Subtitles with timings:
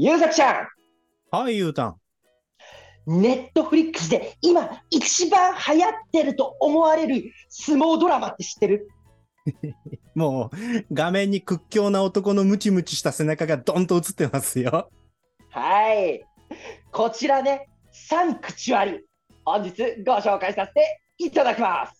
[0.00, 0.68] ゆうさくちゃん
[1.32, 1.96] はい、ゆうたん。
[3.08, 8.88] ネットフリックスで今一番流行ってると思われる相撲ドラマって知ってる？
[10.14, 14.88] もう、画面に屈強な男のムチムチした背中がドンと映ってますよ。
[15.50, 16.24] はい。
[16.92, 19.04] こちらね、サンクチュアリ。
[19.44, 19.72] 本日
[20.06, 21.97] ご紹介させていただきます。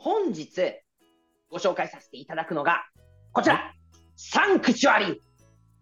[0.00, 0.48] 本日
[1.50, 2.84] ご紹介させていただくのが、
[3.32, 3.72] こちら、
[4.16, 5.20] サンクチュアリ。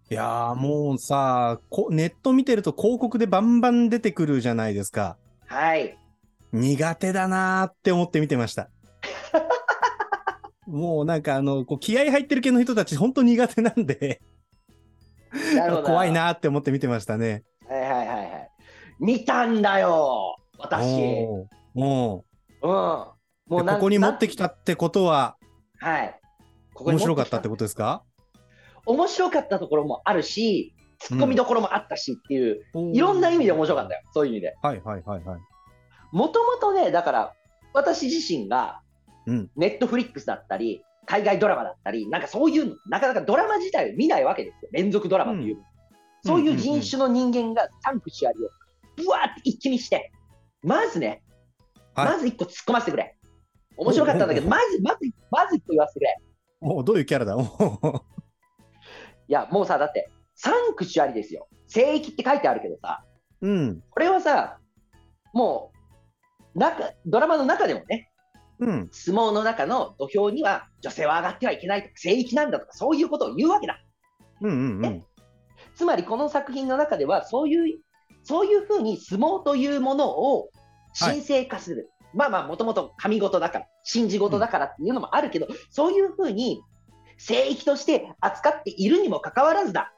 [0.08, 5.18] いやーもうさこ、ネット見てると広告でバンバン出てくるじゃないですか。
[5.46, 5.98] はい。
[6.52, 8.70] 苦手だなーって思って見てました。
[10.66, 14.22] もうなんかあの、こう気合入ってる系の人たち本当苦手なんで、
[15.54, 15.88] なるほど。
[15.88, 16.12] 怖い。
[16.12, 17.42] なーって思って見てましたね。
[17.68, 18.50] はいはいはいはい。
[18.98, 20.84] 見たんだよ、私。
[21.02, 21.82] おーおうん。
[21.82, 23.15] もーでなん
[23.48, 25.36] ここに持ってききたってことは、
[25.78, 26.20] はい。
[26.74, 28.02] ここに面白かったって持ことですか？
[28.84, 32.62] 面白かったところもあるし、ツッコミどころもあったしっていう、
[32.92, 34.00] いろんな意味で面白かったよ。
[34.12, 34.56] そういう意味で。
[34.62, 35.40] はいはいはいはい。
[36.12, 37.34] もともとね、だから、
[37.72, 38.80] 私自身が
[39.28, 44.70] うん、ネットフリックスだったり、海外ドラマだったり、なんかそういうの、なかなかドラマ自体を見ないわけですよ。
[44.72, 45.56] 連続ドラマという。
[46.24, 48.48] そういう人種の人間がサンクチュアリを
[48.94, 50.12] ブワーって一気見して、
[50.62, 51.24] まずね、
[51.94, 53.15] はいまず一個突っ込ませてくれ。
[53.76, 54.98] 面白かったんだけど、おまず、まず、
[55.30, 56.16] まず一個言わせてくれ。
[56.60, 57.34] おどういうキャラだ？
[57.34, 61.48] いや、もうさ、だって、サンクチュアリですよ。
[61.66, 63.04] 聖域って書いてあるけどさ、
[63.42, 63.82] うん。
[63.90, 64.58] これはさ、
[65.32, 65.72] も
[66.54, 68.10] う、中、ドラマの中でもね、
[68.58, 68.88] うん。
[68.92, 73.78] 相撲の中の土俵には女性は上がってはいけないとか、聖域なんだとか、そういうことを言うわけだ。
[74.40, 75.04] うんうんうん。
[75.74, 77.78] つまり、この作品の中では、そういう、
[78.22, 80.48] そういうふうに相撲というものを
[80.98, 81.90] 神聖化する。
[82.16, 86.62] まあまあ、もともと神事だから、神事事だからっていうのもあるけど、そういうふうに
[87.18, 89.92] 聖域として扱っているにもかかわらずだ。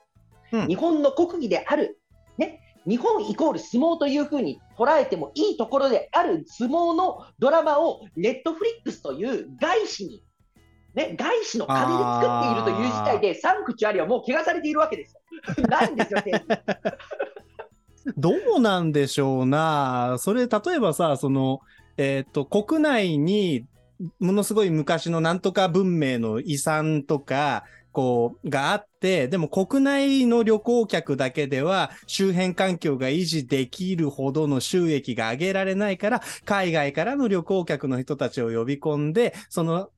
[0.52, 2.00] うん日本の国技である、
[2.38, 10.24] ね、日本イコール相撲というふうに捉えてもいいところである相撲のドラマをネットフリックスという外資に、
[10.94, 15.20] ね、外資の金で作っているという事態で、サンクチュアリはもう汚されているわけですよ。
[15.68, 16.22] ないんですよ、
[18.16, 20.16] どうなんでしょうな。
[20.18, 21.60] それ、例えばさ、その、
[21.98, 23.66] えっ、と、国内に、
[24.20, 39.90] ものすごい昔のなんとか文明の遺産とか、こう、があって、でも国内の旅行客だけでは周辺環境が維持できるほどの収益が上げられないから、海外からの旅行客の人たちを呼び込んで、その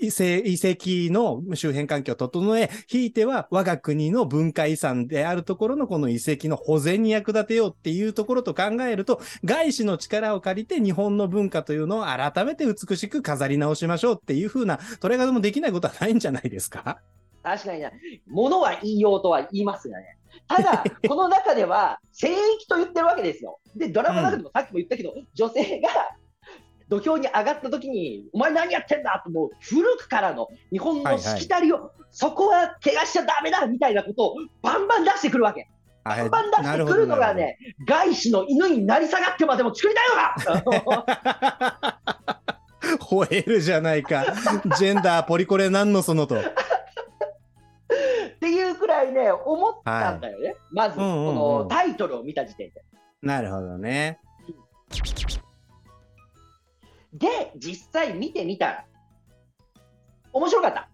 [0.00, 16.98] 遺跡の周辺環境を整え、ひいては我が国の文化遺産であるところのこの遺跡の保全に役立てようっていうところと考えると、外資の力を借りて日本の文化というのを改めて美しく飾り直しましょうっていう風な捉え方もできないことはないんじゃないですか？
[17.42, 17.92] 確かにね、
[18.28, 20.16] ものは言いようとは言いますがね。
[20.48, 23.58] ただ、この中では、 聖域と言ってるわけですよ。
[23.76, 25.88] で、ドラマの中でもさっきも言ったけど、女性が
[26.92, 35.70] 土俵に上がった時に、お前何やってんだと、もう古くからの日本のしきたりを、そこは怪我しちゃダメだみたいなことをバンバン出してくるわけ。
[36.04, 37.56] バンバン出してくるのがね、
[37.88, 40.08] 外資の犬になり下がってまでも作りたい
[40.84, 41.98] のか
[43.00, 44.26] 吠えるじゃないか。
[44.76, 46.38] ジェンダー、ポリコレなんのそのと。
[46.38, 46.42] っ
[48.38, 50.56] ていうくらいね、思ったんだよね。
[50.70, 52.84] まず、このタイトルを見た時点で。
[53.22, 54.20] なるほどね。
[57.12, 58.84] で、実際見てみたら、
[60.32, 60.88] 面白かった。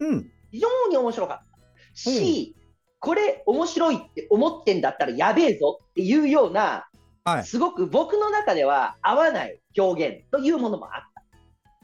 [0.00, 0.30] うん。
[0.50, 1.58] 非常に面白かった。
[1.94, 2.56] し、
[2.98, 6.88] これ面白いって思ってんだったらやべえぞっていうような、
[7.24, 7.44] はい。
[7.44, 11.02] すごく僕の中では合わない表現というものもあっ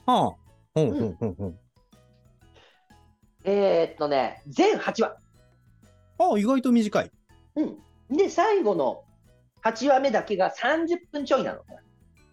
[0.07, 0.13] た。
[0.13, 0.37] はあ。
[0.75, 1.59] ほんほんほんほん。
[3.45, 5.17] えーっとね、全8話。
[6.19, 7.11] ああ、意外と短い。
[7.57, 7.79] うん。
[8.17, 9.05] で、最後の
[9.65, 11.63] 8話目だけが30分ちょいなの。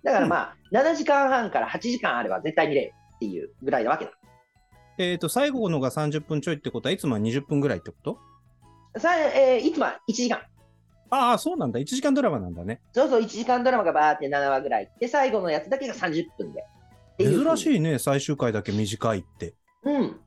[0.06, 4.12] だからまあ、7時間半から8時間あれば絶対見れるっていうぐらいなわけだ。
[5.00, 7.98] えっ、と、最後のが30分ちょいってことはいつもは20分ぐらいってこ
[8.94, 9.00] と？
[9.00, 10.40] さえーいつもは1時間。
[11.10, 11.80] ああ、そうなんだ。
[11.80, 12.82] 1時間ドラマなんだね。
[12.94, 14.92] そうそう、1時間ドラマがバーって7話ぐらい。
[15.00, 16.64] で、最後のやつだけが30分で。
[17.18, 19.56] 珍しいね、最終回だけ短いって。
[19.84, 20.20] うん。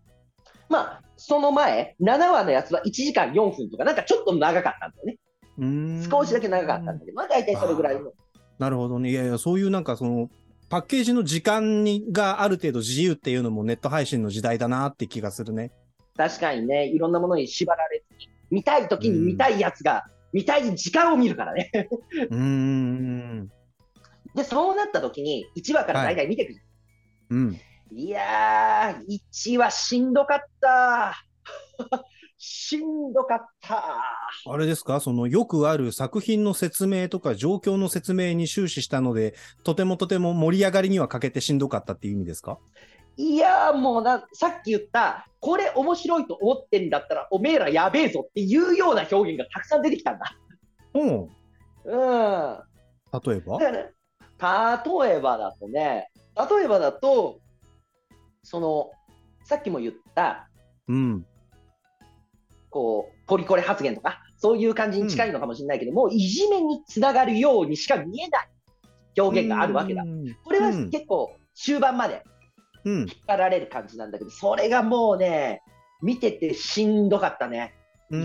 [0.68, 5.18] まあ、その前、7話のやつは1時間4分とか、なんかちょっと長かったんだよね。
[5.58, 8.12] うーん少しだけ長かったんだけど、まあ大体それぐらいの。
[8.58, 9.10] なるほどね。
[9.10, 10.30] いやいや、そういうなんかその、
[10.68, 15.72] パッケージの時間にがある程度自由っていうのもネット配信の時代だなって気がするね。
[16.16, 21.70] 確かにね、いろんなものに縛られずに、見たい時に見たいやつが、見たい時間を見るからね。
[22.30, 23.50] うーん。
[24.34, 26.62] で、そうなった時に、1話から大体見てくる。
[27.30, 27.60] うん。
[27.92, 31.24] い、やー、1話しんどかった。
[32.38, 33.84] しんどかった。
[34.46, 35.00] あれですか？
[35.00, 42.58] そのよくある作品の説明とか状況の説明に終始したので、とてもとても盛り上がりには欠けてしんどかったっていう意味ですか？
[43.16, 50.36] いやーもうな、さっき言った、これ面白いと思ってんだったら、おめえらやべえぞっていうような表現がたくさん出てきたんだ。
[50.94, 51.10] うん。
[51.14, 51.28] うん。
[53.26, 53.58] 例えば？
[53.58, 57.40] 例えばだとね、例えばだと、
[58.44, 58.92] その、
[59.42, 60.48] さっきも言った、
[60.86, 61.26] うん。
[62.78, 68.48] こう、ポリコレ発言とか、そういう感じに近いのかもしれないけど、もういじめにつながるようにしか見えない
[69.18, 70.02] 表現があるわけだ。
[70.02, 72.22] うんこれはうん結構終盤まで
[72.84, 72.98] うん。
[73.00, 75.60] 引っ張られる感じなんだけど、それがもうね、
[76.02, 77.74] 見ててしんどかったね。
[78.10, 78.20] うん。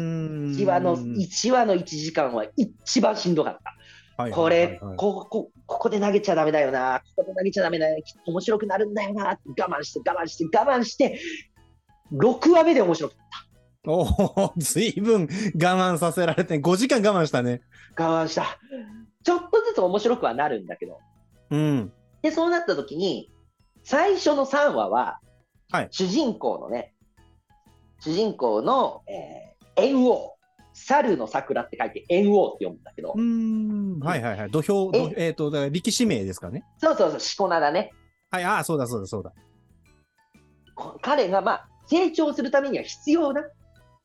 [0.55, 4.23] 1話の、一話の1時間は一番しんどかった。
[4.23, 11.19] はいこれ、ここ、ここで投げちゃダメだよな、ここで投げちゃダメだよ、きっと面白くなるんだよな、我慢して、我慢して、我慢して、
[12.13, 13.15] 6話目で面白く
[13.85, 17.61] おお、ずいぶん我慢させられて、5時間我慢したね。
[17.97, 18.57] 我慢した。
[19.23, 20.99] ちょっとずつ面白くはなるんだけど。
[21.49, 21.91] うん。
[22.21, 23.29] で、そうなった時に、
[23.83, 25.19] 最初の3話は、
[25.71, 26.93] はい主人公のね、
[27.99, 30.35] 主人公の、えー、猿王、
[30.73, 33.99] 猿の桜って書いて猿王って読むんだけど、うん。
[33.99, 34.51] はいはいはい。
[34.51, 36.63] 土俵、えっ、と、だから力士名ですかね。
[36.77, 37.91] そうそうそう、しこ名だね。
[38.29, 39.33] はい、ああ、そうだそうだそうだ。
[40.75, 43.43] こ彼が、まあ、成長するためには必要な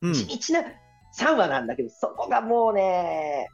[0.02, 0.12] うん。
[0.12, 0.18] な
[1.16, 3.48] 3話なんだけど、そこがもうね、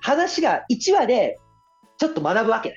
[0.00, 1.38] 話が1話で
[1.98, 2.76] ちょっと学ぶわけだ。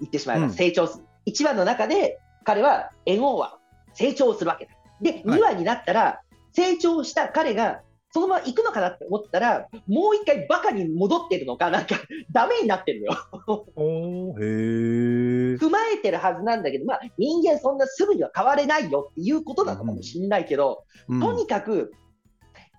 [0.00, 1.04] 言ってしまえば、うん成長する。
[1.26, 3.58] 1話の中で彼は、猿王は
[3.94, 4.72] 成長するわけだ。
[5.00, 6.20] で、はい2話になったら、
[6.52, 7.80] 成長した彼が、
[8.10, 11.96] そのまま行くのかなって思ったら、もう一回バカに戻ってるのか、なんか、
[12.30, 14.34] ダメになってるのよ。
[14.38, 15.56] へえ。
[15.56, 21.92] 踏まえてるはずなんだけど、まあ、人間そんなすぐには変われないよっていうことなのかもしれないけど、うんとにかく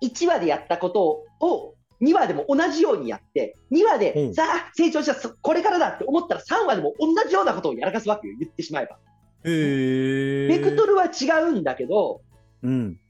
[0.02, 8.98] 1話でやったことを2話でも同じようにやって、2話うんでさあ成長した、そこれからだって思ったら3話でも同じようなことをやらかすわけよ、言ってしまえば。
[9.44, 10.48] へえ。
[10.48, 12.20] ベクトルは違うんだけど、
[12.62, 13.00] うん。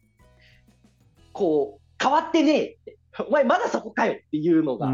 [1.33, 4.89] こう、変わってねえって、お前まだそこかよっていうのが、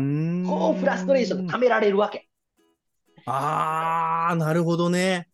[0.49, 2.29] こうフラストレーションが溜められるわけ。
[3.27, 5.29] ああ、なるほどね。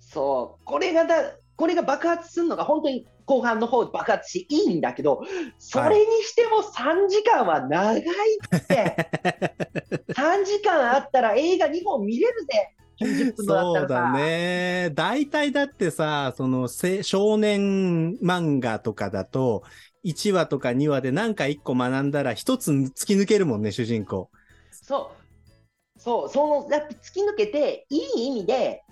[0.00, 5.22] そう、これがだ、これが爆発するのが本当に後半の方で爆発していいんだけど、
[5.58, 8.02] それにしても3時間は長いっ
[8.66, 9.08] て、
[10.12, 13.88] 3時間あったら映画2本見れるぜ、90分のだったそう。
[13.88, 14.90] だね。
[14.94, 19.62] 大体だってさ、そのせ少年漫画とかだと、
[20.04, 24.30] 1話とか2話で何か1個学んだら1つ突き抜けるもんね、主人公。
[24.70, 25.12] そ
[25.96, 28.82] う、そう、その、だって突き抜けて、いい意味で、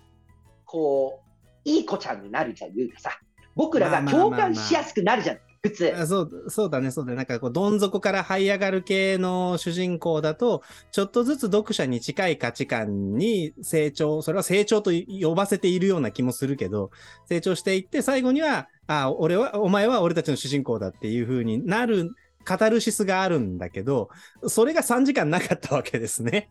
[0.64, 1.20] こ
[1.64, 3.10] う、いい子ちゃんになるじゃん、いうかさ、
[3.54, 5.94] 僕らが共感しやすくなるじゃん、普通。
[5.96, 7.16] あそう、そうだね、そうだね。
[7.16, 14.90] なんかこう、どん底から這い上がる系の主人公だと、ちょっとずつ読者に近い価値観に成長、それは成長と
[15.20, 16.90] 呼ばせているような気もするけど、
[17.28, 22.10] 成長していって、最後には、あ、俺は、お前は俺たちの主人公だっていう風になる、
[22.44, 24.08] カタルシスがあるんだけど、
[24.48, 26.50] それが3時間なかったわけですね。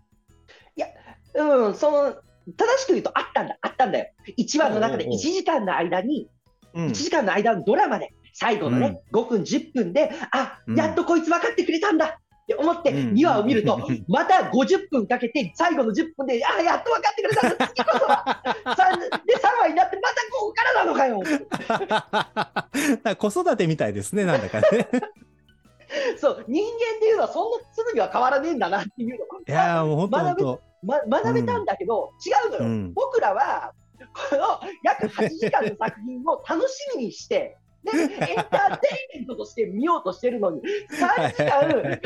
[1.34, 2.16] うん、その、
[2.58, 4.12] 正しく言うとあったんだ、あったんだよ。
[4.38, 6.30] 1話の中でおうおうおう1時間の間に、
[6.74, 6.92] うん1。
[6.94, 18.42] 時間の間のドラマで、最後のね、5分、10分で、あ、うんやっとこいつ分かってくれたんだって思って、うん2話を見ると、 また50分かけて、最後の10分で、あ、やっと分かってくれたんだ、次こそは。
[19.26, 21.24] で、3話になって、またここ からなのかよ。
[21.28, 22.68] だか
[23.04, 24.88] ら子育てみたいですね、なんだかね。
[26.18, 30.62] そう、人間っていうのはそんなすぐには変わらねえんだなっていうのをいやーもう本当本当。
[30.84, 32.64] ま、学べたんだけど、違うのよ。
[32.64, 33.74] うん僕らは、
[34.14, 42.00] この約8時間の作品を楽しみにして、 で、エンターテインメントとして見ようとしてるのに、3時間、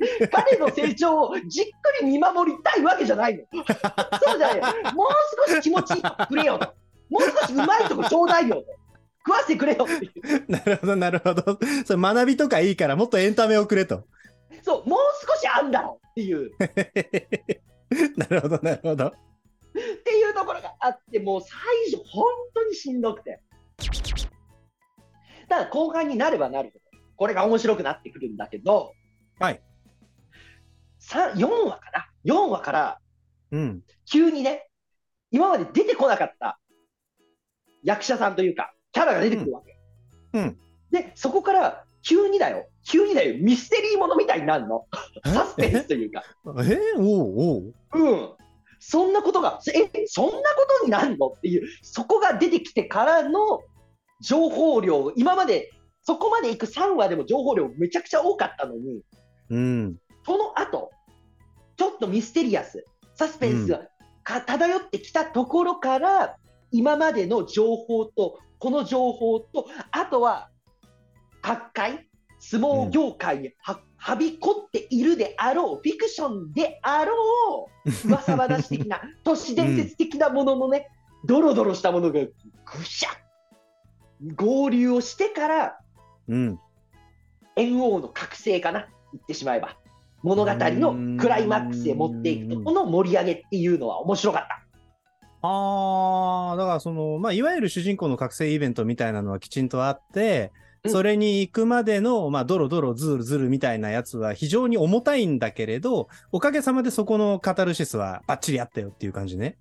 [0.30, 1.70] 彼の成長をじっく
[2.02, 3.44] り見守りたいわけじゃないの。
[4.22, 5.08] そうじゃないもう
[5.48, 6.74] 少し気持ちいいとこくれよと。
[7.10, 8.64] もう少しうまいとこちょうだいよと。
[9.26, 10.44] 食わせてくれよっていう。
[10.48, 11.58] なるほど、なるほど。
[11.84, 14.04] それ学びとかいいから、もっとエンタメをくれと。
[14.62, 16.50] そう、もう少しあんだろっていう。
[18.16, 19.12] なるほど、なるほど。
[19.80, 21.50] っていうところがあって、もう最
[21.90, 23.40] 初、本当にしんどくて。
[25.48, 28.92] ただ後半になればなるほど、これが面白くなってくるんだけど、
[29.38, 29.62] はい。
[30.98, 33.00] さ4話かな ?4 話から
[33.50, 33.82] うん。
[34.04, 34.68] 急にね、
[35.30, 36.60] 今まで出てこなかった
[37.82, 39.76] 役者さんというか、キャラが出てくるわけ。
[40.34, 40.58] うんうん
[40.90, 44.86] で、そこから急にだよ、急にだよ、ミステリーものみたいになるの。
[45.24, 46.24] サスペンスというか。
[46.46, 46.48] え？
[46.48, 47.74] ー、おうおう。
[47.94, 48.30] うん。
[48.80, 50.42] そんなことが、え、そんなこ
[50.80, 51.28] とになるの？
[51.28, 53.60] っていう、そこが出てきてからの
[54.20, 55.70] 情報量、今まで
[56.02, 59.02] そこまで行く3話でも情報量めちゃくちゃ多かったのに、
[59.50, 59.96] うん。
[60.24, 60.90] その後、
[61.76, 62.84] ちょっとミステリアス、
[63.14, 63.82] サスペンスが
[64.24, 66.36] か漂ってきたところから、
[66.72, 70.48] 今までの情報と、この情報と、あとは、
[71.42, 72.06] 各界、
[72.38, 80.88] 相撲業界には,、はびこっているであろう、フィクションであろう、噂話的な、都市伝説的なもののね、
[81.26, 83.12] ドロドロしたものがぐしゃっ
[84.36, 85.78] 合流をしてから、
[86.28, 86.58] うん。
[87.56, 89.76] 猿王の覚醒かな、言ってしまえば。
[90.22, 95.46] 物語のクライマックスへ持っていくとこの盛り上げっていうのは面白かった。
[95.46, 109.58] ああ、だからその、まあ、いわゆる主人公の覚醒イベントみたいなのはきちんとあって、うんそれに行くまでの、まあ、ドロドロズルズルみたいなやつは非常に重たいんだけれど、おかげさまでそこのカタルシスはバッチリあったよっていう感じね。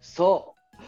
[0.00, 0.82] そう。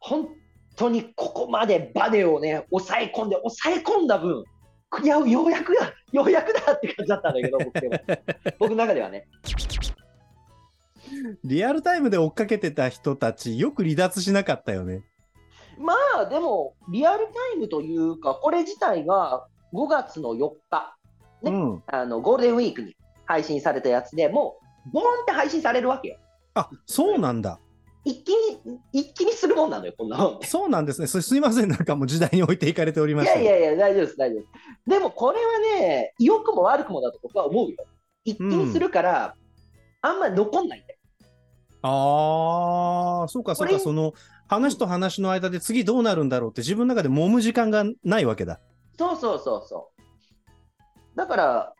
[0.00, 0.28] 本
[0.76, 4.44] 当にここまでバネをね、抑え込んで、抑え込んだ分、
[5.02, 7.98] いや、ようやくだ、ようやくだって感じだったんだけど、僕でも
[8.58, 9.28] 僕の中ではね。
[11.44, 15.02] リアルタイムで追っかけてた人たち、よく離脱しなかったよね。
[15.78, 20.96] まあ、でも、リアルタイムというか、これ自体が5月の4日、
[21.42, 21.82] ねうん。
[21.86, 26.18] あのゴールデンウィークに配信されたやつでもう、ボーンって配信されるわけよ。
[26.54, 27.58] あ、そうなんだ。
[28.04, 30.42] 一気に、一気にするもんなのよ、こんなもん。
[30.42, 31.06] そうなんですね。
[31.06, 31.68] すすいません。
[31.68, 33.40] なんかもう時代に置いていかれておりまいした。
[33.40, 34.52] やいやいや、大丈夫です、大丈夫です。
[34.88, 37.76] でもこれはね、良くも悪くもだと僕は思うよ。
[38.24, 39.34] 一気にするから、
[40.00, 40.98] あんまり残んないんだよ。
[41.82, 44.12] ああ、そうかそうか、その
[44.52, 48.60] 話と話の間で次どうなるんだろうって自分の中で揉む時間がないわけだ。
[48.98, 51.16] そうそうそうそう。
[51.16, 51.74] だから、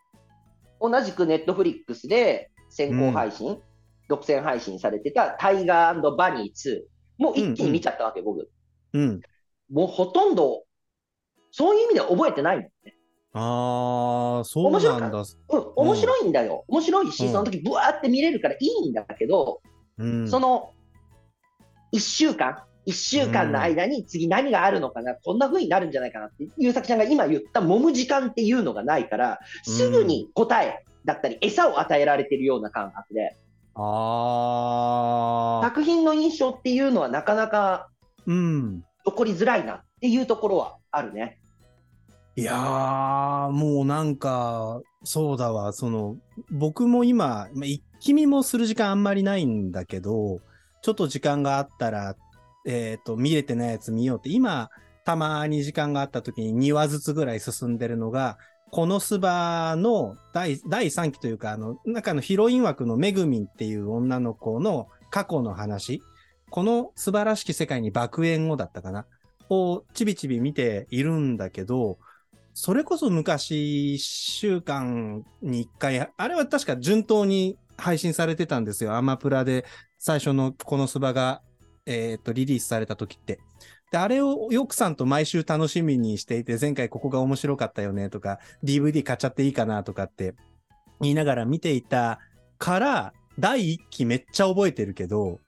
[0.81, 3.61] 同じくネットフリックスで先行配信、
[4.09, 6.81] 独占配信されてたタイガーバニー2、
[7.19, 8.51] もう一気に見ちゃったわけ、僕。
[8.95, 9.21] うん。
[9.71, 10.65] もうほとんど、
[11.51, 12.97] そういう意味では覚えてないもんね。
[13.35, 15.19] ああ、そうなんだ。
[15.19, 16.65] うん、面白いんだよ。
[16.69, 19.61] 面白いし、うんその時ブワーって見れるからいいんだけど、
[19.99, 20.27] うん。
[20.27, 20.73] その
[21.93, 33.37] 1週間、1週間の間に次何があるのかな、こんな風になるんじゃないかなって、ゆうさきちゃんが今言った揉む時間っていうのがないから、すぐに答えだったり、餌を与えられてるような感覚で、
[33.75, 37.89] ああ、作品の印象っていうのはなかなか
[38.27, 38.85] うん。
[39.05, 41.39] 残りづらいなっていうところはあるね。
[42.37, 45.73] いやー、もうなんか、そうだわ。
[45.73, 46.17] その、
[46.51, 50.41] 僕も今、まあ一気見もする時間あんまりないんだけど、
[50.83, 52.17] ちょっと時間があったら、
[52.67, 54.71] えっ、と、見れてないやつ見ようって、今、
[55.05, 58.39] たまに時間があった時に2話ずつぐらい進んでるのが、
[58.71, 66.03] このスバの第第3期というか、あの、中のヒロイン枠のめぐみんっていう女の子の過去の話、
[66.51, 69.07] この素晴らしき世界に爆炎をだったかな。
[69.51, 71.99] をちびちび見ているんだけど、
[72.55, 78.97] それこそ昔、1週間に1回、あれは確か順当に配信されてたんですよ。
[78.97, 79.65] アマプラで
[79.99, 81.43] 最初のこのスバが、
[81.85, 83.41] えっ、と、リリースされた時って。
[83.91, 90.35] で、あれをヨクさんと毎週楽しみにしていて、前回ここが面白かったよねとか、DVD 買っちゃっていいかなとかって
[91.01, 92.21] 言いながら見ていた
[92.59, 95.41] から、第1期めっちゃ覚えてるけど、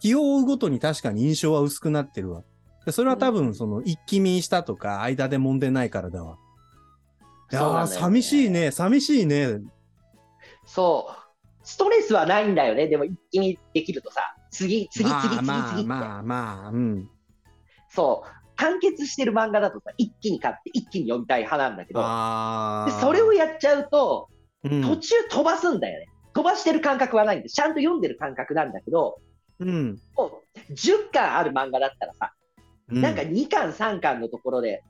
[0.00, 2.44] 日を追うごとに確かに印象は薄くなってるわ。
[2.86, 6.36] でそれは多分、その、一気見したとか、間で揉んでないからだわ。
[7.50, 9.60] いやー、ね寂しいね、寂しいね。
[10.64, 11.27] そう。
[11.68, 12.88] ストレスはないんだよね。
[12.88, 17.10] でも一気にできるとさ、次、次、次、次、次、まあ次まあまあ、うん。
[17.90, 18.30] そう。
[18.56, 24.30] 完結してる漫画だとさ、一気に買って一気に読みたい派なんだけど、あでそれをやっちゃうと、
[24.64, 26.06] うん、途中飛ばすんだよね。
[26.32, 29.20] 飛ばしてる感覚はないんで、ちゃんと読んでる感覚なんだけど、
[29.60, 29.98] うん。
[30.16, 32.32] もう10巻ある漫画だったらさ、
[32.90, 34.82] うんなんか2巻、3巻のところで、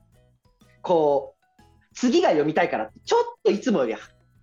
[0.81, 1.61] こう、
[1.93, 3.95] 次が読みたいからって、ちょっといつもより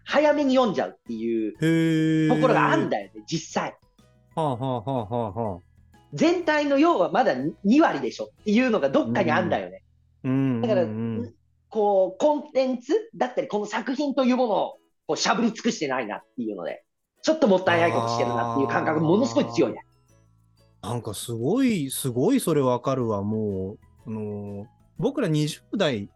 [0.06, 3.76] 早めに読んじゃうっていうところがあるんだよね、実際。
[4.34, 5.60] はあはあはあはあはあ。
[6.14, 9.82] 全体の要はまだ2割でしょっていうのがどっかにあるんだよね。
[10.24, 10.62] うん。
[10.62, 11.34] だから、うん
[11.68, 16.84] こう、コンテンツだったり、この作品というものをこうしゃぶり尽くしてないなっていうので、
[17.22, 19.80] ちょっともったいないことしてるなっていう感覚、ものすごい強いね。
[20.82, 23.78] なんかすごい、すごいそれわかるわ、もう。
[24.06, 24.66] あのー
[24.98, 26.08] 僕ら20代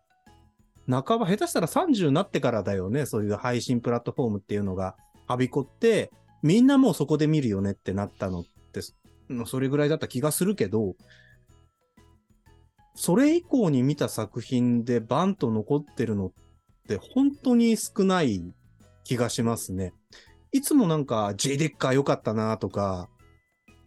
[0.90, 6.10] 半ば、下手したら30になってからだよね、そういう配信プラットフォームっていうのがはびこって、
[6.42, 8.80] みんなもうそこで見るよねってなったのって、
[9.46, 10.96] それぐらいだった気がするけど、
[12.94, 16.32] それ以降に見た作品でバンと残ってるのっ
[16.88, 18.42] て本当に少ない
[19.04, 19.92] 気がしますね。
[20.52, 23.08] いつもなんか J デッカー良かったなとか、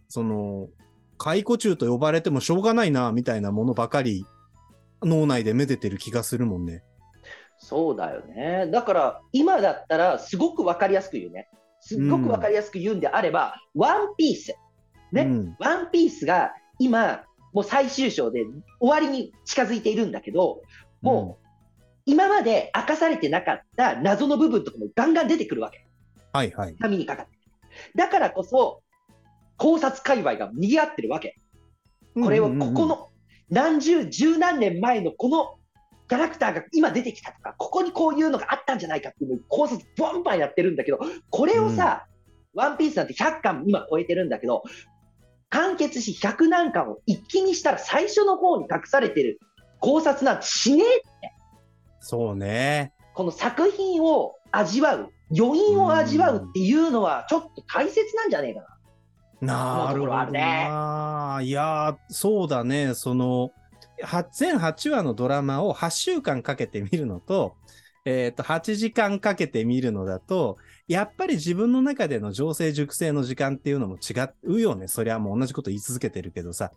[0.08, 0.68] その、
[1.18, 4.26] 解雇中と呼ばれてもしょうがないな、みたいなものばかり、
[5.02, 6.82] 脳内でめでてる気がするもんね。
[7.58, 8.68] そうだよね。
[8.70, 11.48] だから、今だったら、すごくわかりやすく言うね。
[11.80, 14.54] すっごくわかりやすく言うんであれば、ワンピース。
[15.12, 15.56] ねうん。
[15.58, 18.44] ワンピースが今、もう最終章で
[18.80, 20.62] 終わりに近づいているんだけど、
[21.02, 21.46] もう、
[22.06, 25.86] 今まで明かされてなかった謎の部分とかもガンガン出てくるわけ。
[26.32, 26.76] はいはい。
[26.76, 27.32] 紙にかかって。
[27.94, 28.82] だからこそ、
[29.56, 31.36] 考察界隈が賑わってるわけ。
[32.14, 33.10] これを、ここの、
[33.50, 35.56] 何十、十何年前のこの
[36.08, 40.98] キャラクターが今出てきたとか、ここにこういうのがあったんじゃないかっていう考察バンバンやってるんだけど、
[41.30, 42.06] これをさ、
[42.54, 44.62] ワンピースなんて100巻今超えてるんだけど、
[45.50, 49.38] 完結し100何巻を一気にしたら最初の方に隠されてる
[49.80, 51.02] 考察なんてしねえ
[52.00, 52.92] そうね。
[53.14, 58.74] この作品を味わう、余韻を味わうっていうのはちょっと大切なんじゃねえかな。
[59.40, 61.40] なるほどねな。
[61.42, 62.94] いやー、そうだね。
[62.94, 63.50] その、は
[64.32, 67.56] 全8話のドラマを8週間かけて見るのと、
[68.04, 70.58] えっ、と、8時間かけて見るのだと、
[70.88, 74.88] やっぱり自分の中での情勢熟成の時間っていうのも違うよね。
[74.88, 76.72] そりゃもう同じこと言い続けてるけどさ。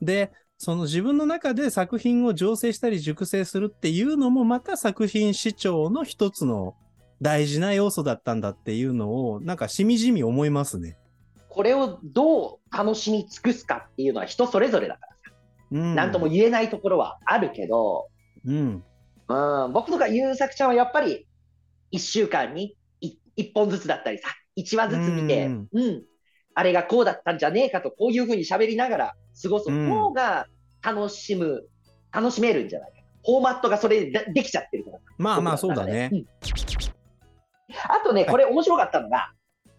[0.00, 6.74] で、その自分の中で作品を醸成したり熟成するっていうのもまた作品視聴の一つの
[7.22, 10.96] 大事な要素だったんだっていうのを、なんかしみじみ思いますね。
[11.50, 15.16] これをどう楽しみ尽くすかっていうのは人それぞれだから
[15.72, 15.94] さ、うん。
[15.94, 18.08] なんとも言えないところはあるけど、
[18.44, 18.84] うん。
[19.28, 21.26] うん、僕とか優作ちゃんはやっぱり
[21.92, 22.76] 1週間に
[23.36, 26.02] 1本ずつだったりさ、1話ずつ見て、ううんん、
[26.54, 30.46] あれがこうだったんじゃねえかと、こういうふうに喋りながら過ごす方が
[30.82, 31.68] 楽しむ、
[32.12, 33.00] 楽しめるんじゃないか。
[33.24, 34.98] フォーマットがそれでできちゃってるから。
[35.18, 36.10] まあまあそうだね。
[36.12, 36.26] うん
[37.88, 39.32] あとね、これ面白かったのが、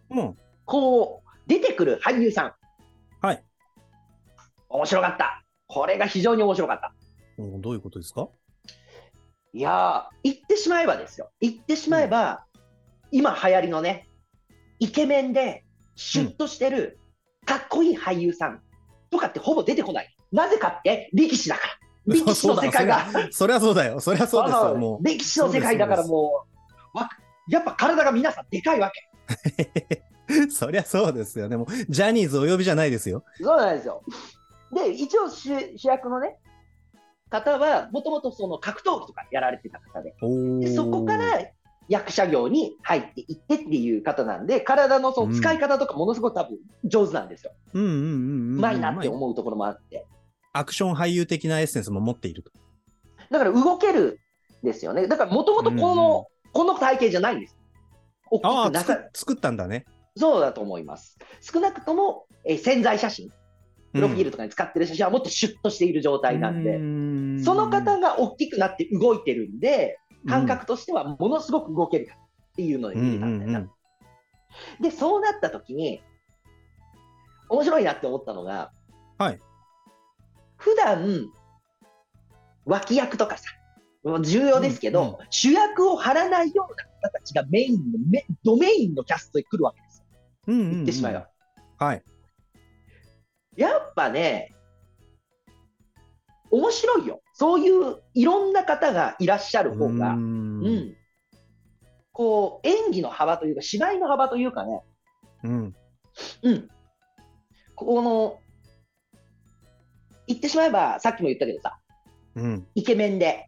[0.10, 0.38] うん。
[0.66, 2.54] こう、出てくる俳優さん。
[3.22, 3.44] はい。
[4.70, 5.44] 面白かった。
[5.74, 6.94] これが非常に面白かった。
[7.38, 8.28] うんどういうことですか？
[9.54, 11.30] いやー、言ってしまえばですよ。
[11.40, 12.44] 言ってしまえば、
[13.12, 14.10] 今流行りのね、
[14.80, 15.64] イケメンで、
[15.96, 17.00] シュッとしてる、
[17.46, 18.62] かっこいい俳優さん
[19.10, 20.16] とかってほぼ出てこない。
[20.32, 21.74] なぜかって、力士だから。
[22.16, 23.06] 力士の世界が。
[23.32, 24.00] そりゃそうだよ。
[24.00, 24.76] そりゃそうですよ。
[24.76, 26.46] も歴史の世界だからも
[26.94, 27.10] う、わ
[27.50, 30.46] やっぱ体が皆さんでかいわけ。
[30.46, 30.48] う。
[30.52, 31.50] そりゃそうですよ。
[31.50, 33.24] でも、ジャニーズお呼びじゃないですよ。
[33.42, 34.02] そうなんですよ。
[34.74, 36.38] で、一応主主役のね、
[37.30, 41.46] 方は、もともとその格闘技とかやられてた方で、おでそこから
[41.88, 47.52] 役者業に入っていってっていう方なんで、体のその使い方とかものすごく多分上手なんですよ。
[47.74, 48.04] うんうんうんう
[48.56, 48.58] ん。
[48.58, 50.06] うまいなってま思うところもあって。
[50.54, 52.52] あアクション俳優的なエッセンスも持っていると。
[53.30, 54.20] だから動ける
[54.64, 55.08] んですよね。
[55.08, 57.58] だからもともとこの、この体型じゃないんです。
[58.44, 59.86] ああ、作ったんだね。
[60.18, 61.18] そうだと思います。
[61.42, 63.32] 少なくとも、えー潜在写真、
[63.94, 66.80] プロフィールとかに使ってる写真はもっとシュッとしている状態なんで、
[67.40, 72.12] でその方が大きくなって動いてるんで、感覚としてはものすごく動ける
[72.54, 73.60] っていうのでうん見れたんだよな。
[73.60, 73.72] うんうん
[74.82, 76.02] で、そうなった時に、
[77.50, 78.72] 面白いなって思ったのが、
[79.18, 79.40] はい。
[80.58, 81.30] 普段、
[82.66, 83.46] 脇役とかさ、
[84.22, 90.06] 重要ですけど、うんうん主役を張らないような方たちがメインのメ、ドメインのキャストに来るわけですよ。
[90.48, 91.30] うんうんうん言ってしまえば。
[91.78, 92.04] はい。
[93.62, 94.52] やっぱね、
[96.50, 97.22] 面白いよ。
[97.34, 100.96] そういういろんな方がいらっしゃる方が、ううんん。
[102.12, 104.82] こう、演技の幅というか、芝居の幅というかね、
[105.44, 105.76] うん。
[106.42, 106.68] うん。
[107.76, 108.40] この、
[110.28, 111.78] 言ってしまえば、さっきも言ったけどさ、
[112.36, 112.68] うん。
[112.74, 113.48] イケメンで、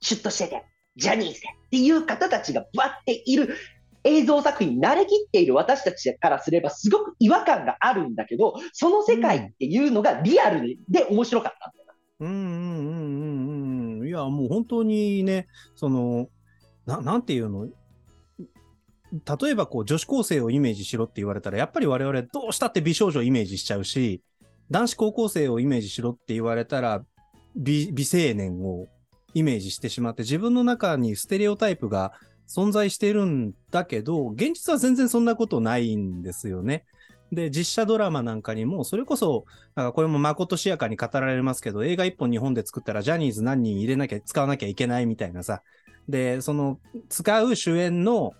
[0.00, 0.64] シュッとしてて、
[0.96, 3.56] ジャニーズでっていう方たちがバッている
[4.04, 12.26] 映像作品に慣れきっている私たちからすれば、すごく違和感があるんだけど、その世界っていうのがリアルで面白かったんだよな。
[12.26, 14.08] うんうんうんうんうん。
[14.08, 16.28] いや、もう本当にね、その、
[16.86, 17.68] ななんていうの？
[19.12, 24.22] 例えばこう女子高生をイメージしろって言われたら、やっぱり我々どうしたって美少女をイメージしちゃうし、
[24.70, 27.04] 男子高校生をイメージしろって言われたら、
[27.54, 28.86] 美美青年を
[29.34, 32.14] イメージしてしまって、自分の中にステレオタイプが
[32.48, 36.84] 存在してるんだけど、現実は全然そんなことないんですよね。
[37.32, 45.62] で、実写ドラマなんかにも、それこそ、なんかこれもまことしやかに語られますけど、映画一本日本で作ったらジャニーズ何人入れなきゃ、使わなきゃいけないみたいなさ。
[46.08, 46.78] で、その、
[47.08, 48.32] 使う主演の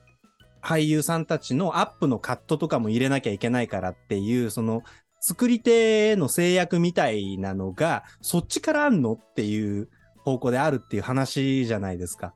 [0.63, 4.83] 俳優さんたちのアップのカットとかも入れなきゃいけないからっていう、その、
[5.21, 9.89] 作り手への制約みたいなのが、そっちからあんのっていう
[10.19, 12.35] 方向であるっていう話じゃないですか。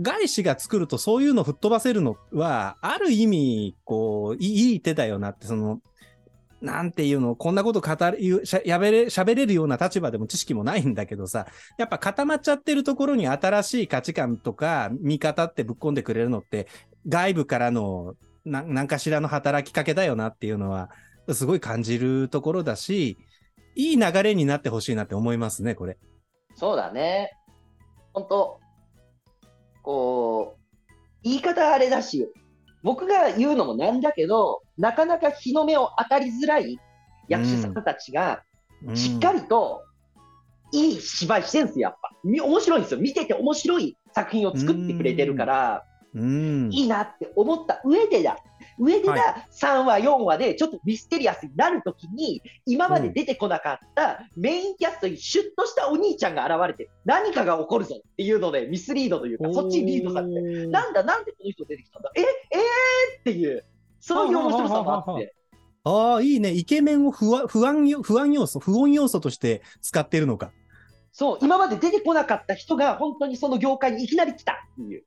[0.00, 5.80] 外資が作るとそういうの吹っ飛ばせるのは、ある意味、こう、いい手だよなって、その、
[6.62, 16.68] なんていうの、こんなこと語る、しゃやべれ、喋れるような立場でも知識もないんだけどさ、やっぱ固まっちゃってるところに新しい価値観とか見方ってぶっ込んでくれるのって、
[17.08, 20.90] 外部からのな何かしらの働きかけだよなっていうのは、
[21.32, 23.18] すごい感じるところだし、
[23.74, 25.98] いい流れになってほしいなって思いますね、これ。
[26.54, 27.32] そうだね。
[28.12, 28.61] 本当
[29.82, 30.60] こう、
[31.22, 32.28] 言い方あれだし、
[32.82, 36.78] 僕が言うのもなんだけど、なかなか日の目を当たりづらい
[37.28, 38.42] 役者さんたちが、
[38.94, 39.82] しっかりと
[40.72, 42.10] いい芝居してんすよ、やっぱ。
[42.24, 43.00] み面白いんですよ。
[43.00, 46.72] 見てて面白い作品を作ってくれてるから、うん。
[46.72, 48.36] いいなって思った上でだ。
[48.78, 62.28] 上でだ、は3話、4話でちょっとミステリアスになるときに、今まで出てこなかったメインキャストにシュッとしたお兄ちゃんが現れて、何かが起こるぞっていうので、ミスリードというか、そっちにリードされて、てなんだ、なんでこの人出てきたんだ、え、えー？
[63.20, 63.64] っていう、
[64.00, 65.34] そういう面白さもあって、
[65.84, 66.52] ああ、いいね。
[66.52, 70.52] イケメンを不安、不安よ、不安要素、不穏要素として使ってるのか。
[71.12, 75.04] そう、今まで出てこなかった人が本当にその業界にいきなり来たっていう。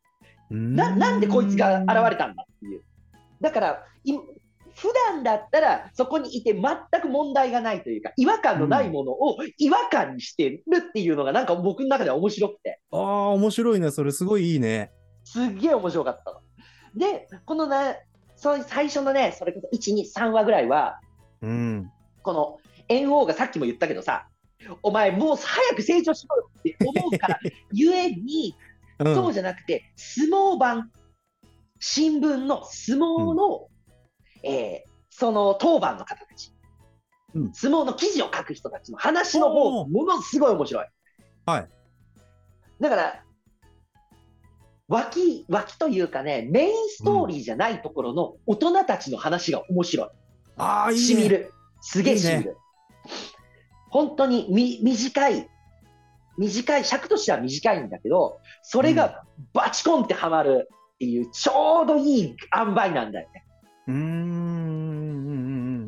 [0.49, 2.81] ななんでこいつが現れたんだっていう。
[3.41, 4.13] だから、い
[4.75, 13.89] 普段だったらそこにいて全く問題がないというか、違和感のないものを違和感にしてるっていうのが、なんか僕の中では面白くて、ああ、面白いね。
[13.91, 14.91] それすごいいいね。
[15.23, 16.41] すっげえ面白かったの。
[16.95, 17.95] で、このな、
[18.35, 20.99] そう最初のね、それこそ1、2、3話ぐらいは、
[21.41, 21.91] うん。
[22.21, 22.57] この
[22.89, 24.27] 猿王がさっきも言ったけどさ、
[24.83, 27.39] お前もう早く成長しろよって思うから、
[27.71, 28.55] ゆえに、
[28.99, 30.91] うん、そうじゃなくて、相撲版、
[31.79, 33.67] 新聞の相撲の、
[34.43, 36.53] えーその当番の方たち、
[37.33, 40.85] うん相撲の記事を書く人たちの話の方、ものすごい面白い。
[41.45, 41.69] はい。
[42.81, 43.23] だから、
[44.87, 50.07] 脇、脇というかね、メインストーリーじゃないところの大人たちの話が面白い。
[50.57, 51.05] ああ、いいね。
[51.05, 51.51] しみる。
[51.81, 52.57] すげえいいねしみる。
[53.89, 55.49] 本当にみ短い、
[56.37, 63.45] 短い、尺としては短いんだけど、それがバチコンってはまるっていう、ちょうどいい塩梅なんだよね。
[63.87, 64.45] うーん。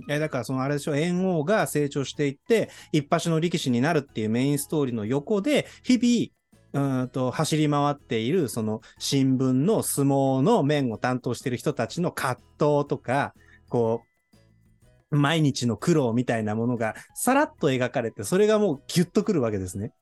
[0.10, 13.34] え、だからそのあれでしょ、猿王が成長していって、一発の力士になるっていうメインストーリーの横で、日々、うーんと走り回っている、その新聞の相撲の面を担当している人たちの葛藤とか、
[13.70, 14.02] こ
[15.12, 19.94] う、毎日の苦労みたいなものがさらっと描かれて、それがもうギュッとくるわけですね。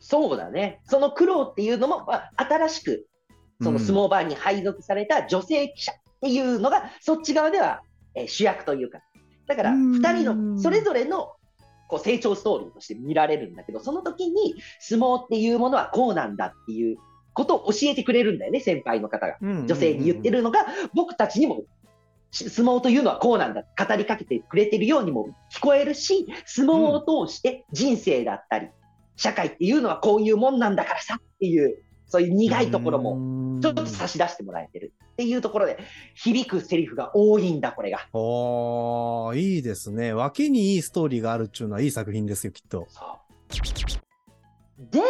[0.00, 0.80] そうだね。
[0.84, 3.06] その苦労っていうのも、まあ、新しく、
[3.60, 7.82] その相撲版に配属された女性記者っていうのが、そっち側では、
[8.14, 9.00] えー主役というか。
[9.46, 11.32] だから、うん二人の、それぞれの、
[11.88, 16.98] こう成長ストーリーとして見られるんだけど、その時に相撲っていうものはこうなんだっていう
[17.32, 19.38] ことを教えてくれるんだよね、先輩の方が。
[19.40, 20.38] 女性に言ってる。
[20.38, 21.62] るのが、僕たちにも
[22.30, 28.68] し相撲というのはこうなんだ、語りかけてくれてるようにも聞こえるし、相撲を通して人生だったり、
[29.18, 35.76] 社会っていうのはこういうもんなんだからさっていう、そういう苦いところももちょっと差し出してもらえてるっていうところで、
[36.14, 38.08] 響くセリフが多いんだ、これが。
[38.12, 40.12] おー、いいですね。
[40.12, 42.86] 脇にいいストーリーがあるっていうのはいい作品ですよ、きっと。
[44.78, 45.00] で、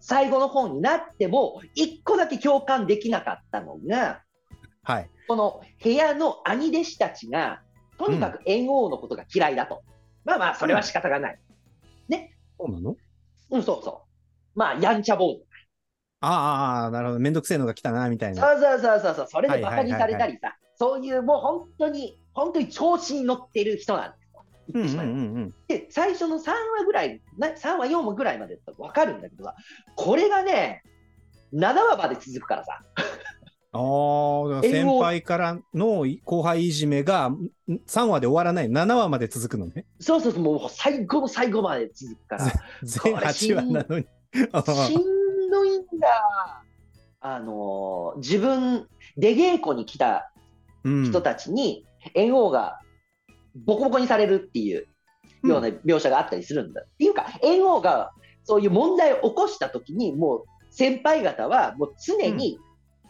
[0.00, 4.20] 最後の方になっても、一個だけ共感できなかったのが、
[4.82, 5.10] はい。
[5.26, 7.62] この部屋の兄弟子たちが、
[7.98, 9.82] とにかく猿王のことが嫌いだと。
[10.26, 11.38] まあまあ、それは仕方がない。
[12.58, 12.96] そうなの？
[13.50, 14.04] うん、そうそ
[14.54, 14.58] う。
[14.58, 15.46] まあ、やんちゃ坊主。
[16.20, 17.20] ああなるほど。
[17.20, 18.42] めんどくせえのが来たな、みたいな。
[18.42, 25.02] そうそうそうそうそう、それでバカにされたりさ、そういうもう本当に、本当に調子に乗ってる人なんですよ。
[25.02, 25.54] うんうんうんうん。
[25.68, 29.54] で、最初の3話ぐらい、な3話、4話ぐらいまでだったら分かるんだけどさ、
[29.94, 30.82] これがね、
[31.52, 32.80] 7話まで続くからさ、
[33.76, 38.70] ああ、先輩からの後輩いじめがん3話で終わらない。
[38.70, 39.84] 7話まで続くのね。
[40.00, 44.06] そうそうそう、もう最後の最後まで続くから、 全8話なのに。
[44.86, 46.62] しんどいんだ。
[47.20, 48.86] あのー自分、
[49.16, 50.32] 出稽古に来た
[50.84, 51.84] うん人たちに、
[52.14, 52.78] 猿王が
[53.64, 54.86] ボコボコにされるっていう
[55.42, 56.82] ような描写があったりするんだ。
[56.82, 58.12] っていうか、猿王が
[58.44, 62.58] そういう問題を起こしたときに、もう先輩方はもう常に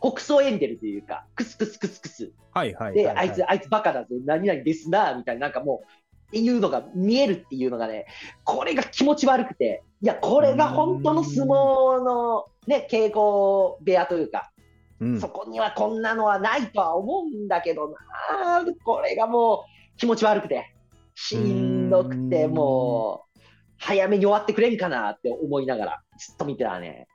[0.00, 2.32] 北総エンデルというか、クスクスクスクス。
[2.52, 3.16] はいはいはいで、はい。
[3.16, 5.86] あいつ、あいつバカだぜ、何々ですな、みたいな、なんかもう、
[6.28, 8.06] っていうのが見えるっていうのがね、
[8.44, 14.50] これが気持ち悪くて、いや、これが本当の相撲のね、稽古部屋というか、
[14.98, 20.72] うんそこにはこんなのはないとは思うんだけどな、これがもう気持ち悪くて、
[21.14, 23.40] しんどくて、うんもう、
[23.78, 27.06] 早めに終わってくれんかなって思いながら、ずっと見てたね。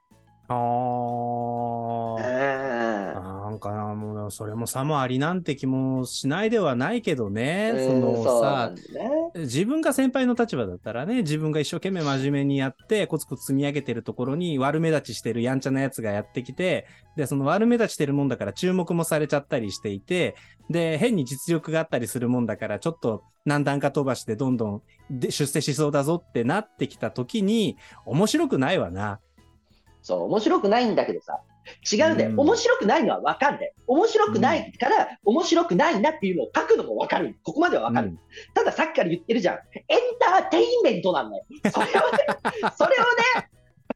[0.54, 7.74] ああー、なんかな、もう、それも差もありなんて気もしないではないけどね。
[7.88, 9.12] そうんのそうなさん、だね。
[9.36, 20.36] 自分が先輩の立場だったらね、自分が一生懸命真面目にやって、コツコツ積み上げてるところに悪目立ちしてるやんちゃなやつがやってきて、で、その悪目立ちしてるもんだから注目もされちゃったりしていて、
[20.70, 29.20] で、変に実力があったりするもんだから、ちょっと何段か飛ばしてどんどんで出世しそうだぞってなってきた時に、面白くないわな。
[30.02, 31.40] そう、面白くないんだけどさ、
[31.92, 32.30] 違うんだよ。
[32.32, 33.74] うん面白くないのは分かんない。
[33.88, 37.38] 面白くないから、面白くないなっていうのを書くのも分かる。
[37.44, 38.08] ここまでは分かる。
[38.10, 38.20] うん
[38.54, 39.56] たださっきから言ってるじゃん。
[39.56, 41.46] エンターテインメントなんだよ。
[41.72, 41.92] それをね、
[42.78, 43.00] それを
[43.40, 43.50] ね、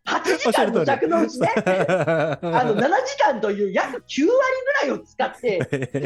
[0.05, 4.29] 8時間の弱のうちね、あの7時間という約9割
[4.83, 5.59] ぐらいを使って、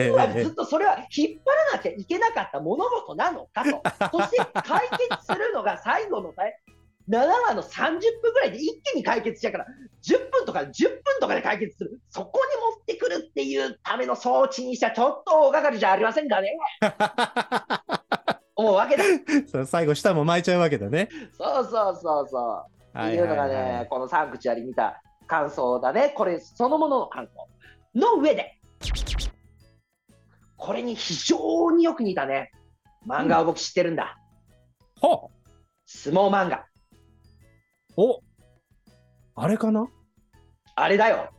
[0.08, 4.20] 今までずっとそれは引っ張らなきゃいけなかった物事なのかと。
[4.20, 6.60] そして解決するのが最後のね
[7.10, 9.66] 7話の30分ぐらいで一気に解決しちゃうから、
[10.04, 12.00] 10分とか10分とかで解決する。
[12.10, 16.56] そこに持ってくるっていうための装置にしちゃちょっと大掛かりじゃありませんかね。
[18.56, 19.66] 思うわけだ。
[19.66, 21.10] 最後、舌も巻いちゃうわけだね。
[21.32, 23.00] そうそうそうそう。
[23.00, 26.10] っていうのがね、このサンクチュアリ見た感想だね。
[26.10, 27.48] これそのものの感想。
[27.96, 28.60] の上で、
[30.58, 32.52] これに非常によく似たね、
[33.08, 34.18] 漫画を僕知ってるんだ。
[35.00, 35.40] ほう
[35.86, 36.69] 相撲漫画。
[38.02, 38.22] お
[39.36, 39.86] あれかな？
[40.76, 41.30] あれだよ。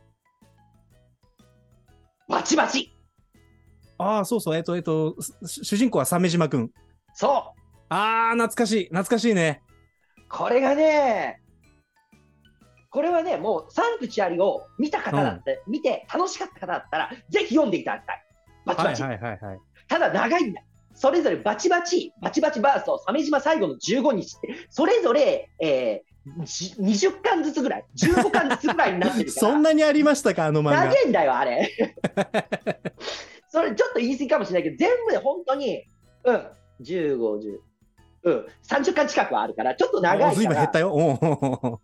[2.29, 2.95] バチバチ。
[3.97, 6.69] ああ、そうそう、えっと、えっと、す主人公は鮫島くん。
[7.15, 7.61] そう。
[7.89, 9.63] ああ、懐かしい、懐かしいね。
[10.29, 11.41] これがね、
[12.91, 18.23] これはね、もうサンクチュアリを見た方だって、見て楽しかった方だったら、ぜひ読んでいただきたい。
[18.67, 19.01] バチはいバチ。
[19.03, 19.59] はいはいはい。
[19.87, 20.61] ただ長いんだ。
[20.93, 29.41] それぞれバチバチ、バチバチバースト、鮫島最後の15日って、それぞれ、えー、じ20巻ずつぐらい、15巻ずつぐらいになってるから。
[29.51, 30.85] そんなにありましたか、あの漫画。
[30.85, 31.71] 長いんだよ、あれ。
[33.49, 35.83] それちょっと言い過ぎかもしれないけど、全部で本当に、
[36.23, 36.35] うん、
[36.81, 37.57] 15、10、
[38.23, 41.81] うん、30巻近くはあるから、ちょっと長いいから、ぶん減ったよ。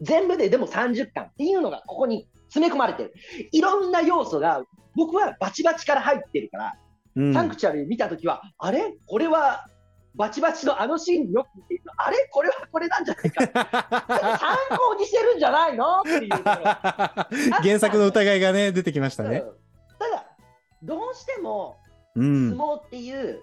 [0.00, 3.14] 全部ででも30巻っていうのがここに詰め込まれてる。
[3.52, 6.74] いろんな要素が、僕はバチバチから入ってるから、
[7.16, 8.94] うんサンクチュアリ見たときは、あれ？
[9.06, 9.66] これは
[10.14, 12.28] バチバチのあのシーンによく似ているあれ？
[12.30, 13.40] これはこれなんじゃないか。
[14.38, 16.00] 参考にしてるんじゃないの？
[16.00, 16.30] っていう。
[17.62, 19.38] 原作の疑いがね、出てきましたね。
[19.38, 19.54] うん
[19.98, 20.26] ただ、
[20.82, 21.78] どうしても
[22.14, 22.50] うん。
[22.50, 23.42] 相撲っていう、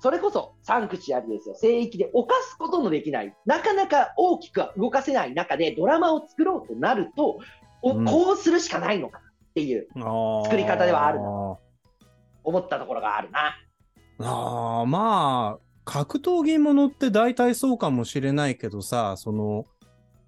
[0.00, 7.38] それこそサンクチュアリですよ、聖域で犯すことのできない、なかなか大きくは動かせない中でドラマを作ろうとなると、
[7.82, 9.88] おうんこうするしかないのかなっていう
[10.44, 11.58] 作り方ではあるなな。
[12.44, 13.56] 思ったところがあるな。
[14.20, 19.64] ああ、まあ、格闘技ものって大体そうかもしれないけどさ、その、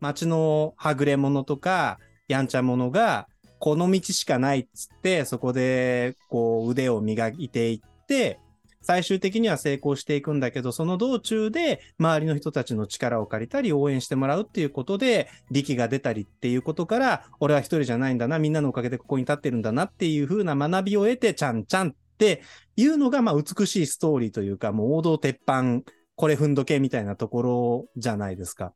[0.00, 1.98] 街のはぐれ者とか、
[2.28, 8.38] やんちゃ者が、この道しかないっつって、そこで、こう、腕を磨いていって、
[8.82, 22.42] 最終的には成功していくんだけど、その道中で周りの人たちの力を借りたり応援してもらうっていうことで、力が出たりっていうことから、俺は一人じゃないんだな、みんなのおかげでここに立ってるんだなっていう風な学びを得て、ちゃんちゃんっって
[22.76, 25.80] いうのが、まあ美しいストーリーというか、もう王道鉄板、
[26.16, 28.74] これ踏んどけみたいなところじゃないですか。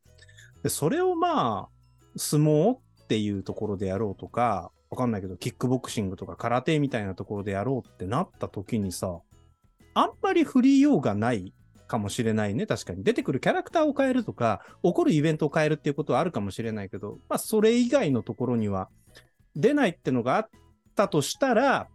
[0.62, 1.68] で、それをまあ、
[2.16, 9.20] 相撲っていうところでやろうとか、わかんないけど、キックボクシングとか空手みたいなところでやろうってなった時にさ、
[9.92, 11.52] あんまり振りようがない
[11.86, 12.66] かもしれないね。
[12.66, 13.04] 確かに。
[13.04, 18.88] 出てくるキャラクターを変えるとか、起こるイベントを変えるっていうことはあるかもしれないけど、まあ、それ以外のところには
[19.54, 20.48] 出ないってのがあっ
[20.96, 21.88] たとしたら、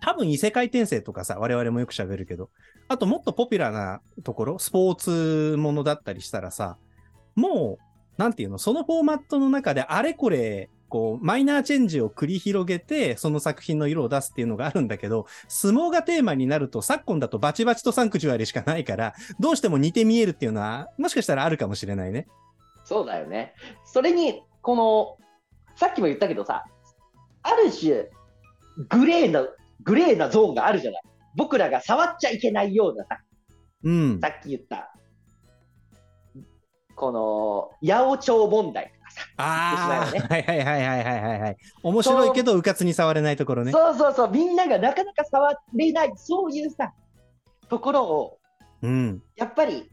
[0.00, 2.50] 多分異世界転生とかさ、我々もよく喋るけど、
[2.88, 6.78] あともっとポピュラーなところ、スポーツものだったりしたらさ、
[7.34, 22.26] もう、なんていうの、そのフォーマットの中であれこれ、こう、マイナーチェンジを繰り広げて、その作品の色を出すっていうのがあるんだけど、相撲がテーマになると、昨今だとバチバチとサンクチュアリしかないから、どうしても似て見えるっていうのは、もしかしたらあるかもしれないね。
[22.84, 23.54] そうだよね。
[23.84, 25.18] それに、この、
[25.76, 26.64] さっきも言ったけどさ、
[27.42, 28.08] ある種、
[28.88, 29.46] グレーな、
[29.88, 31.02] グレーなゾーンがあるじゃない。
[31.34, 33.20] 僕らが触っちゃいけないようなさ、
[33.84, 34.20] うん。
[34.20, 34.92] さっき言った、
[36.94, 41.56] この、八百長問題とかさ、あはいはいはいはいはいはいはい。
[41.82, 43.72] 面白いけど、うかつに触れないところね。
[43.72, 46.92] そうそうそう、みんながなかなか触れない、そういうさ、
[47.70, 48.38] ところを、
[48.82, 49.22] うん。
[49.36, 49.90] やっぱり、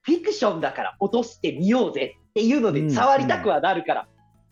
[0.00, 4.08] フィクションだから落としてみようぜっていうのうんで触りたくはなるから。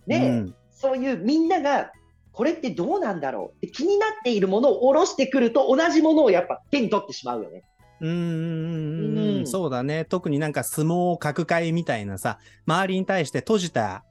[0.06, 1.92] ねえ、うんそういうみんなが、
[2.32, 7.62] これってどうなんだろうって気になっているものを下ろしてくると、同じものをやっぱ手に取ってしまうよね。
[8.00, 10.04] うんうんそうだね。
[10.04, 14.04] 特になんか相撲角界みたいなさ、周りに対して閉じた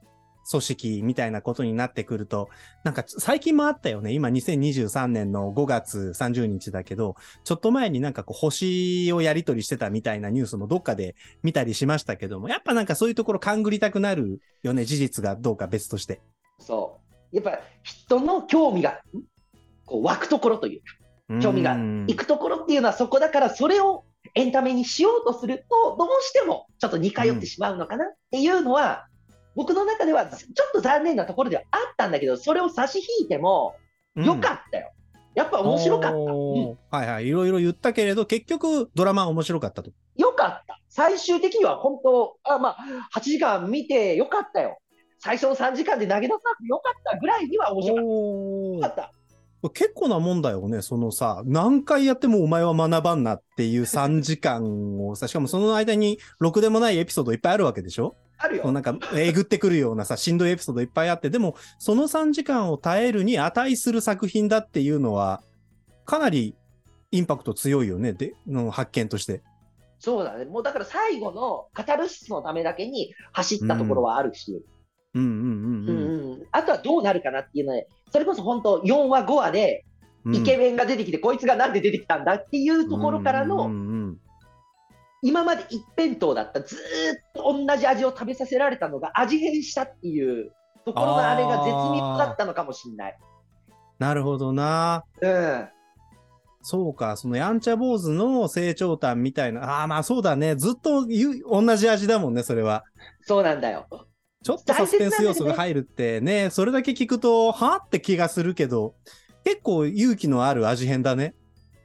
[0.49, 2.49] 組織みたいなことになってくると、
[2.83, 4.13] なんか最近もあったよね。
[4.13, 14.85] 今2023年の5月30日だけど、ちょっと前になんかこう星をやり取りしてたみたいなニュースもどっかで見たりしましたけども、やっぱなんかそういうところ勘ぐりたくなるよね。
[14.85, 16.21] 事実がどうか別として。
[16.59, 17.10] そう。
[17.31, 18.95] やっぱ人の興味がん
[19.85, 24.03] こう湧くところというか、興味がうん行くところっていうのはそこだから、それを
[24.35, 29.07] エンタメにしようとすると、どうしてもちょっと似通ってしまうのかなっていうのは、
[29.55, 33.75] 僕の中ではちょっと残念なところではあったんだけど、それを差し引いても
[34.15, 34.91] よかったよ。
[35.33, 36.17] やっぱ面白かった。
[36.17, 37.27] おうんーはいはい。
[37.27, 39.91] いろいろ言ったけれど、結局ドラマは面白かったと。
[40.17, 40.79] よかった。
[40.89, 42.77] 最終的には本当、あまあ、
[43.17, 44.77] 8時間見てよかったよ。
[45.23, 47.95] 最初の3時間で投げ出さなくてよかったぐらいには面白
[48.81, 48.93] かっ
[49.63, 49.69] おた。
[49.69, 50.81] 結構なもんだよね。
[50.81, 58.15] そのさ、何回やってもお前は学ばんなっていう3時間をさ、しかもその間にろくでもないエピソードいっぱいあるわけでしょ？
[58.39, 58.71] あるよ。
[58.71, 65.43] なんか、えぐってくるようなさ、しんどいエピソードいっぱいあって、でも、その3時間を耐えるに値する作品だっていうのは、
[66.05, 66.55] かなり
[67.11, 68.13] インパクト強いよね。
[68.13, 69.43] で、の発見として。
[69.99, 70.45] そうだね。
[70.45, 74.63] もうだから最後のカタルシスのためだけに走ったところはあるし、うん
[75.13, 76.31] うんうんうんうん。
[76.33, 79.85] うんあとはどうなるかなっていうので、それこそ本当4話5話で
[80.25, 84.17] うんイケメンが出てきて、こいつがなんで出てきたんだっていうところからの、うんうんうん
[85.23, 86.81] 今まで一辺倒だった、ずーっ
[87.35, 90.51] と同じ味を食べさせられたのが味変したっていう
[90.83, 93.17] ところのあれが絶妙だったのかもしれない。
[93.99, 95.03] なるほどな。
[95.21, 95.69] うん。
[96.63, 99.81] そうか、そのやんちゃ坊主の成長譚みたいな。
[99.81, 100.55] ああ、まあそうだね。
[100.55, 102.83] ずっと同じ味だもんね、それは。
[103.21, 103.85] そうなんだよ。
[104.43, 108.95] ちょっとサスペンス要素が入るってね、それだけ聞くと、はって気がするけど、
[109.43, 111.35] 結構勇気のある味変だね。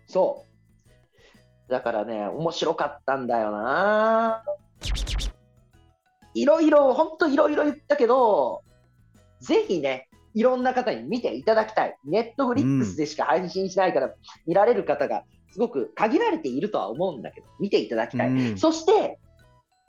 [0.07, 0.47] そ
[1.69, 1.71] う。
[1.71, 4.43] だからね、面白かったんだよな。
[6.33, 8.63] いろいろ、本当いろいろ言ったけど、
[9.41, 11.97] ぜひね、いろんな方に見ていただきたい。
[12.05, 14.15] ネットフリックスでしか配信しないから、
[14.47, 18.29] 見られる方がすごく限られているとは思うんだけど、見ていただきたい。
[18.29, 19.19] うんそして、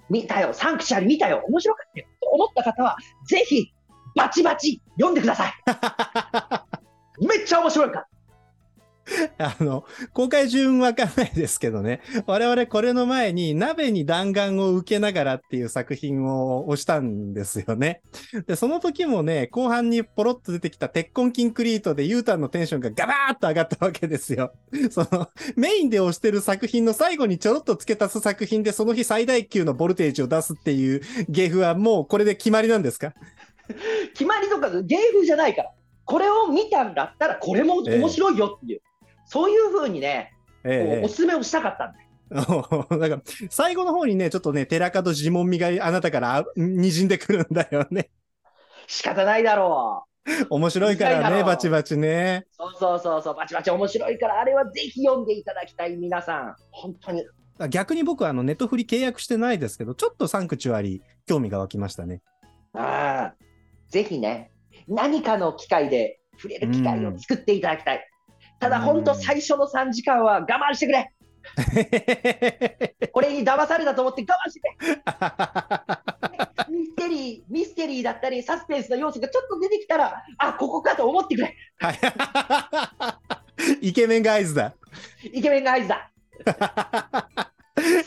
[0.10, 3.74] 見たよ、サンクチュアリ見たよ、面白かったよと思った方は、ぜひ、
[4.16, 5.54] バチバチ読んでください。
[7.26, 8.08] めっちゃ面白いから。
[9.38, 12.02] あの、公開順わかんないですけどね。
[12.26, 18.02] 我々これの前に鍋に弾丸を受けながらっていう作品を押したんですよね。
[18.48, 24.54] で、その時もね、後半にポロッと出てきた鉄痕キンクリートでユータンのテンションがガバーッと上がったわけですよ。
[24.92, 33.14] その、メインで押してる作品の最後にちょろっと付け足す作品でその日最大級のボルテージを出すっていう芸風はもうこれで決まりなんですか？
[34.14, 35.72] 決まりとか芸風じゃないから、
[36.06, 38.82] これを見たんだったら、これも面白いよっていう、
[39.28, 42.00] そういうふうにね、こうえおすすめをしたかったんだ。
[42.98, 48.10] なんか、最後の方にね、ちょっとね、寺門呪文味があなたからあ滲んでくるんだよね。
[48.88, 50.06] 仕方ないだろ
[50.50, 52.46] 面白いからね、バチバチね。
[52.52, 52.56] う。
[52.58, 56.56] そうそうそうそう、バチバチ面白いから、あれはぜひ読んでいただきたい、皆さん。
[56.72, 57.26] 本当に。
[57.70, 62.22] 逆に僕はあの、ネットフリ契約してないですけど、ちょっとサンクチュアリ興味が湧きましたね。
[62.74, 63.36] ああ、
[63.90, 64.52] ぜひね、
[64.88, 68.08] 何かの機会で触れる機会を作っていただきたい。
[68.60, 71.12] ただ、本当、最初の3時間は我慢してくれ。
[73.14, 74.66] これに騙されたと思って我慢してく
[76.70, 76.78] れ。
[76.78, 81.56] ミステリー、ミステリーだったり、サスペンスの要素がちょっと出てきたら、あ、ここかと思ってくれ。
[81.80, 81.92] は
[83.82, 84.74] いイケメンが合図だ。
[85.24, 86.12] イケメンが合図だ。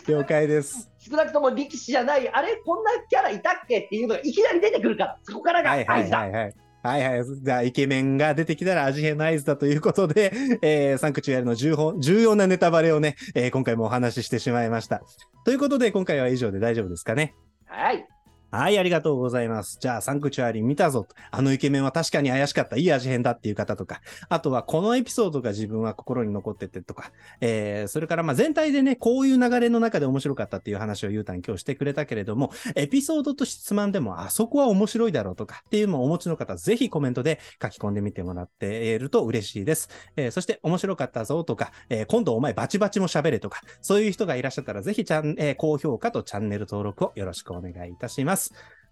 [0.08, 0.90] 了解です。
[0.98, 6.26] 少なくとも力士じゃない、あれ、こんなキャラいたっけっていうのがいきなり出てくるから、そこからが合図だ。
[6.26, 6.44] いはいはい。
[6.44, 7.24] はいはいはい。
[7.42, 15.02] じゃあ、イケメンが出てきたら味変の合図だということで、 えー、サンクチュアリの重要重要なネタバレをね、えー今回もお話ししてしまいました。
[15.44, 17.34] ということで、今回は以上で大丈夫ですかね。
[17.66, 18.06] はい。
[18.52, 19.78] はい、ありがとうございます。
[19.80, 21.06] じゃあ、サンクチュアリ見たぞ。
[21.30, 22.76] あのイケメンは確かに怪しかった。
[22.76, 39.88] いい味変だっていう方とか、あとはこのエピソードが自分は心に残っててとか、えー、それからまあ全体でね、こういう流れの中で面白かったっていう話をゆうたん今日してくれたけれども、エピソードと質問でもあそこは面白いだろうとかっていうのをお持ちの方、ぜひコメントで書き込んでみてもらっていると嬉しいです。
[40.16, 48.39] えーそして面白かったぞとか、えー今度お前バチバチも喋れとか、そういう人がいらっしゃったらぜひチャン、えー高評価とチャンネル登録をよろしくお願いいたします。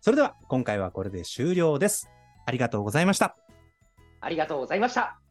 [0.01, 2.11] それでは今回はこれで終了です。
[2.46, 3.36] ありがとうございました。
[4.20, 5.28] ありがとうございました。